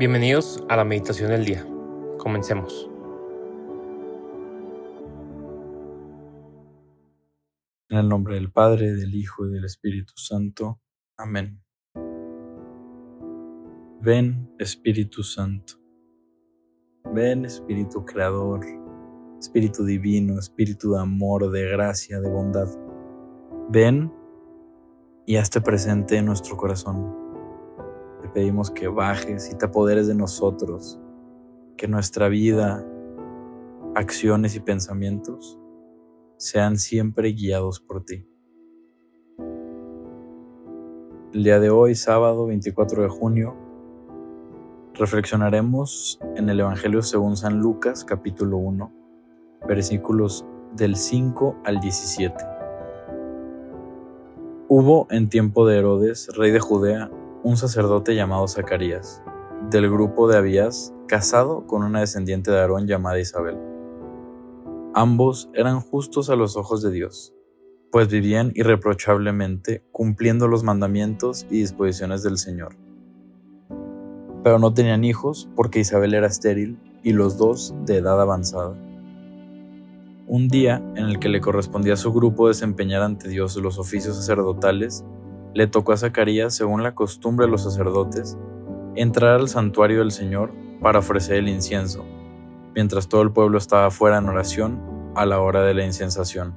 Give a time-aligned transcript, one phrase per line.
[0.00, 1.62] Bienvenidos a la meditación del día.
[2.16, 2.90] Comencemos.
[7.90, 10.80] En el nombre del Padre, del Hijo y del Espíritu Santo.
[11.18, 11.62] Amén.
[14.00, 15.74] Ven, Espíritu Santo.
[17.12, 18.64] Ven, Espíritu Creador,
[19.38, 22.68] Espíritu Divino, Espíritu de amor, de gracia, de bondad.
[23.68, 24.10] Ven
[25.26, 27.29] y hazte presente en nuestro corazón.
[28.32, 31.00] Pedimos que bajes y te apoderes de nosotros,
[31.76, 32.86] que nuestra vida,
[33.96, 35.58] acciones y pensamientos
[36.36, 38.24] sean siempre guiados por ti.
[41.32, 43.56] El día de hoy, sábado 24 de junio,
[44.94, 48.92] reflexionaremos en el Evangelio según San Lucas capítulo 1,
[49.66, 52.34] versículos del 5 al 17.
[54.68, 57.10] Hubo en tiempo de Herodes, rey de Judea,
[57.42, 59.22] un sacerdote llamado Zacarías,
[59.70, 63.56] del grupo de Abías, casado con una descendiente de Aarón llamada Isabel.
[64.94, 67.32] Ambos eran justos a los ojos de Dios,
[67.90, 72.76] pues vivían irreprochablemente cumpliendo los mandamientos y disposiciones del Señor.
[74.42, 78.74] Pero no tenían hijos porque Isabel era estéril y los dos de edad avanzada.
[80.26, 84.16] Un día en el que le correspondía a su grupo desempeñar ante Dios los oficios
[84.16, 85.04] sacerdotales,
[85.54, 88.38] le tocó a Zacarías, según la costumbre de los sacerdotes,
[88.94, 92.04] entrar al santuario del Señor para ofrecer el incienso,
[92.74, 94.80] mientras todo el pueblo estaba fuera en oración
[95.14, 96.56] a la hora de la incensación.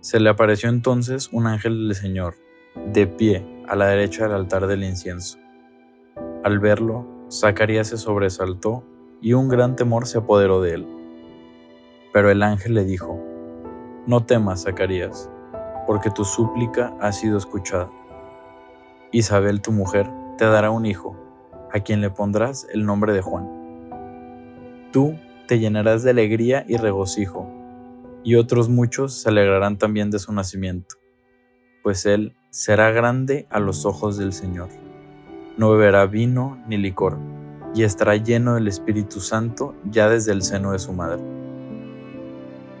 [0.00, 2.34] Se le apareció entonces un ángel del Señor,
[2.92, 5.38] de pie a la derecha del altar del incienso.
[6.42, 8.84] Al verlo, Zacarías se sobresaltó
[9.20, 10.86] y un gran temor se apoderó de él.
[12.12, 13.22] Pero el ángel le dijo,
[14.06, 15.30] No temas, Zacarías,
[15.86, 17.90] porque tu súplica ha sido escuchada.
[19.10, 21.16] Isabel, tu mujer, te dará un hijo,
[21.72, 23.48] a quien le pondrás el nombre de Juan.
[24.92, 25.16] Tú
[25.46, 27.48] te llenarás de alegría y regocijo,
[28.24, 30.96] y otros muchos se alegrarán también de su nacimiento,
[31.82, 34.68] pues él será grande a los ojos del Señor.
[35.56, 37.18] No beberá vino ni licor,
[37.74, 41.22] y estará lleno del Espíritu Santo ya desde el seno de su madre.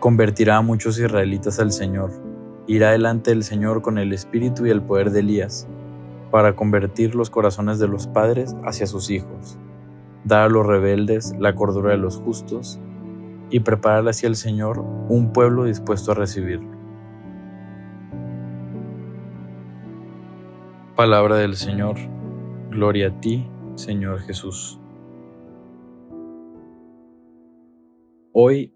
[0.00, 2.10] Convertirá a muchos israelitas al Señor,
[2.68, 5.66] irá delante del Señor con el espíritu y el poder de Elías,
[6.30, 9.58] para convertir los corazones de los padres hacia sus hijos,
[10.24, 12.78] dar a los rebeldes la cordura de los justos,
[13.50, 16.76] y preparar hacia el Señor un pueblo dispuesto a recibirlo.
[20.94, 21.96] Palabra del Señor,
[22.70, 24.78] gloria a ti, Señor Jesús.
[28.32, 28.74] Hoy,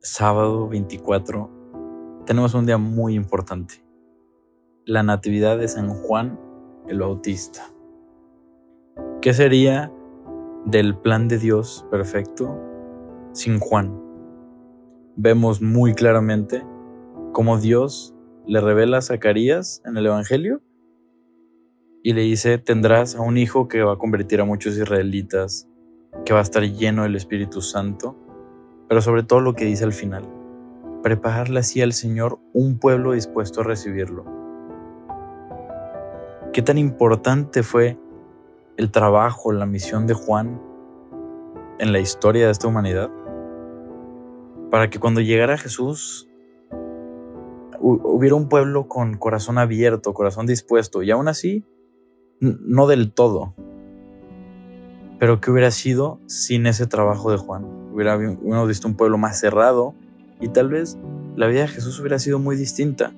[0.00, 1.61] sábado 24,
[2.26, 3.84] tenemos un día muy importante,
[4.84, 6.38] la Natividad de San Juan
[6.88, 7.62] el Bautista.
[9.20, 9.92] ¿Qué sería
[10.64, 12.58] del plan de Dios perfecto
[13.32, 14.00] sin Juan?
[15.16, 16.64] Vemos muy claramente
[17.32, 18.14] cómo Dios
[18.46, 20.62] le revela a Zacarías en el Evangelio
[22.02, 25.68] y le dice, tendrás a un hijo que va a convertir a muchos israelitas,
[26.24, 28.16] que va a estar lleno del Espíritu Santo,
[28.88, 30.24] pero sobre todo lo que dice al final,
[31.02, 34.24] prepararle así al Señor un pueblo dispuesto a recibirlo.
[36.52, 37.98] ¿Qué tan importante fue
[38.76, 40.60] el trabajo, la misión de Juan
[41.78, 43.10] en la historia de esta humanidad?
[44.70, 46.28] Para que cuando llegara Jesús
[47.82, 51.64] hubiera un pueblo con corazón abierto, corazón dispuesto, y aún así,
[52.40, 53.54] no del todo.
[55.18, 57.64] Pero ¿qué hubiera sido sin ese trabajo de Juan?
[57.92, 59.94] Hubiera, visto un pueblo más cerrado,
[60.42, 60.98] y tal vez
[61.36, 63.12] la vida de Jesús hubiera sido muy distinta.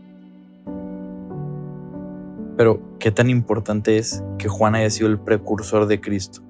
[2.56, 6.42] Pero qué tan importante es que Juan haya sido el precursor de Cristo,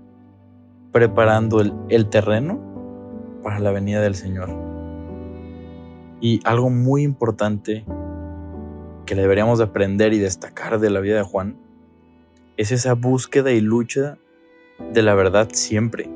[0.92, 2.60] preparando el, el terreno
[3.42, 4.50] para la venida del Señor.
[6.20, 7.84] Y algo muy importante
[9.06, 11.56] que deberíamos aprender y destacar de la vida de Juan
[12.56, 14.18] es esa búsqueda y lucha
[14.92, 16.10] de la verdad siempre.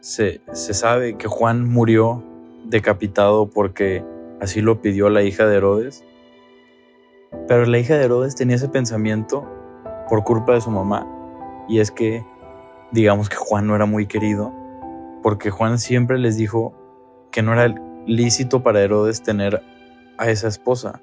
[0.00, 2.24] Se, se sabe que Juan murió
[2.72, 4.04] decapitado porque
[4.40, 6.04] así lo pidió la hija de Herodes.
[7.46, 9.48] Pero la hija de Herodes tenía ese pensamiento
[10.08, 11.06] por culpa de su mamá.
[11.68, 12.26] Y es que,
[12.90, 14.52] digamos que Juan no era muy querido,
[15.22, 16.74] porque Juan siempre les dijo
[17.30, 17.72] que no era
[18.06, 19.62] lícito para Herodes tener
[20.18, 21.00] a esa esposa,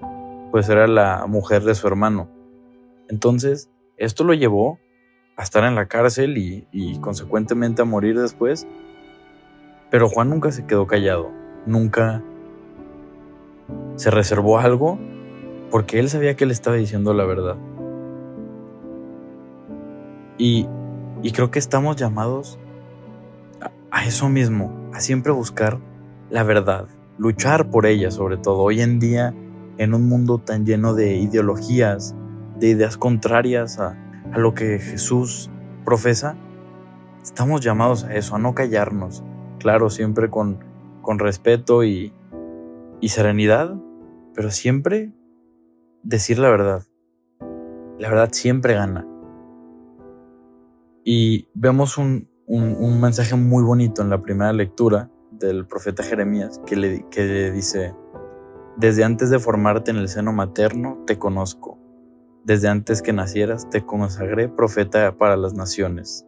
[0.52, 2.30] pues era la mujer de su hermano.
[3.08, 4.80] Entonces, esto lo llevó
[5.38, 8.68] a estar en la cárcel y, y consecuentemente a morir después.
[9.90, 11.40] Pero Juan nunca se quedó callado
[11.70, 12.24] nunca
[13.96, 15.00] se reservó algo
[15.72, 17.56] porque él sabía que él estaba diciendo la verdad.
[20.38, 20.68] Y,
[21.22, 22.58] y creo que estamos llamados
[23.62, 25.80] a, a eso mismo, a siempre buscar
[26.30, 26.88] la verdad,
[27.18, 28.64] luchar por ella sobre todo.
[28.64, 29.34] Hoy en día,
[29.78, 32.16] en un mundo tan lleno de ideologías,
[32.58, 33.98] de ideas contrarias a,
[34.32, 35.50] a lo que Jesús
[35.86, 36.36] profesa,
[37.24, 39.24] estamos llamados a eso, a no callarnos.
[39.60, 40.69] Claro, siempre con,
[41.10, 42.14] con respeto y,
[43.02, 43.76] serenidad,
[44.36, 45.12] pero siempre
[46.04, 46.84] decir la verdad.
[47.98, 49.08] La verdad siempre gana.
[51.04, 52.30] Y vemos un,
[53.02, 57.96] mensaje muy bonito en la primera lectura del profeta Jeremías que le, que le dice,
[58.78, 61.80] desde antes de formarte en el seno materno te conozco,
[62.44, 66.28] desde antes que nacieras te consagré profeta para las naciones.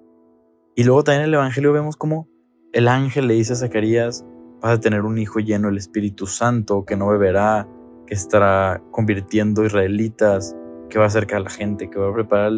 [0.75, 2.27] Y luego también en el Evangelio vemos como
[2.73, 4.25] el ángel le dice a Zacarías,
[4.61, 7.67] vas a tener un hijo lleno del Espíritu Santo, que no beberá,
[8.05, 10.55] que estará convirtiendo israelitas,
[10.89, 12.51] que va a acercar a la gente, que va a preparar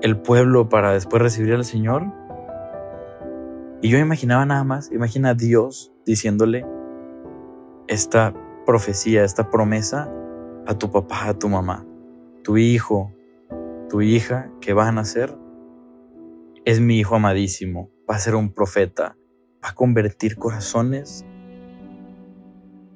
[0.00, 2.12] el, pueblo para después recibir al Señor.
[3.80, 6.66] Y yo imaginaba nada más, imagina a Dios diciéndole
[7.86, 8.34] esta
[8.64, 10.12] profecía, esta promesa
[10.66, 11.86] a tu papá, a tu mamá,
[12.42, 13.12] tu hijo,
[13.88, 15.36] tu hija que va a nacer,
[16.64, 19.16] es mi hijo amadísimo, va a ser un profeta,
[19.62, 21.24] a convertir corazones.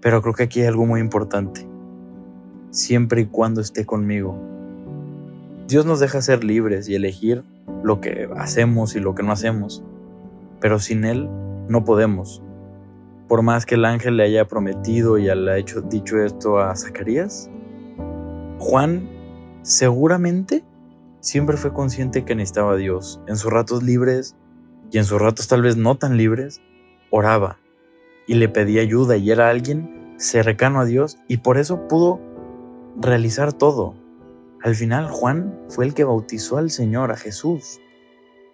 [0.01, 1.69] Pero creo que aquí hay algo muy importante,
[2.71, 4.39] siempre y cuando esté conmigo.
[5.69, 7.45] Dios nos deja ser libres y elegir
[7.83, 9.85] lo que hacemos y lo que no hacemos,
[10.61, 11.29] pero sin Él
[11.69, 12.43] no podemos.
[13.29, 17.49] Por más que el ángel le haya prometido y le haya dicho esto a Zacarías,
[18.59, 19.09] Juan
[19.63, 20.65] seguramente
[21.21, 23.21] siempre fue consciente que necesitaba a Dios.
[23.29, 24.37] En sus ratos libres
[24.91, 26.61] y en sus ratos tal vez no tan libres,
[27.11, 27.59] oraba
[28.27, 32.21] y le pedía ayuda y era alguien cercano a Dios y por eso pudo
[32.97, 33.95] realizar todo.
[34.63, 37.81] Al final Juan fue el que bautizó al Señor, a Jesús.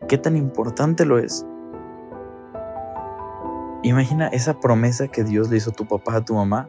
[0.08, 1.44] ¿Qué tan importante lo es?
[3.82, 6.68] Imagina esa promesa que Dios le hizo a tu papá, a tu mamá.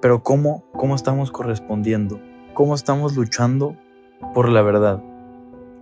[0.00, 2.20] Pero ¿cómo, cómo estamos correspondiendo?
[2.52, 3.76] ¿Cómo estamos luchando
[4.32, 5.02] por la verdad?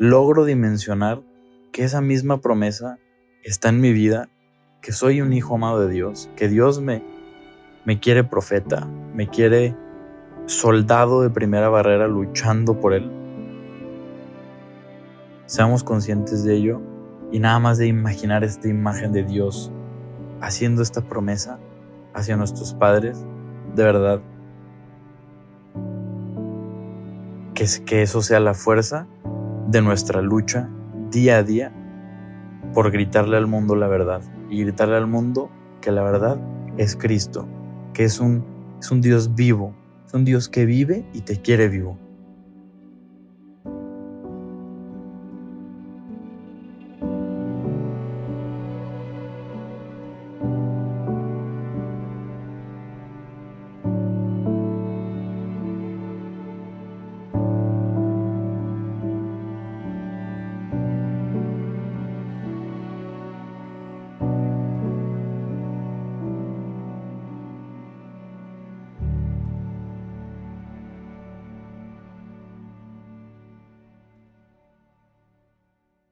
[0.02, 1.22] Logro dimensionar
[1.70, 2.99] que esa misma promesa
[3.44, 4.28] está en mi vida,
[4.81, 7.04] que soy un hijo amado de Dios, que Dios me,
[7.84, 8.84] me quiere profeta,
[9.14, 9.76] me quiere
[10.46, 13.12] soldado de primera barrera luchando por Él.
[15.46, 16.81] Seamos conscientes de ello
[17.31, 19.70] y nada más de imaginar esta imagen de Dios
[20.40, 21.60] haciendo esta promesa
[22.12, 23.25] hacia nuestros padres,
[23.76, 24.20] de verdad,
[27.54, 29.06] que, que eso sea la fuerza
[29.69, 30.69] de nuestra lucha
[31.11, 31.73] día a día
[32.73, 35.50] por gritarle al mundo la verdad y gritarle al mundo
[35.81, 36.41] que la verdad
[36.76, 37.47] es Cristo,
[37.93, 38.44] que es un,
[38.81, 39.75] es un Dios vivo,
[40.06, 41.99] es un Dios que vive y te quiere vivo.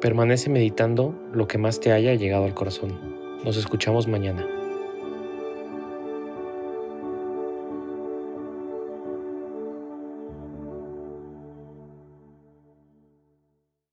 [0.00, 2.98] Permanece meditando lo que más te haya llegado al corazón.
[3.44, 4.46] Nos escuchamos mañana.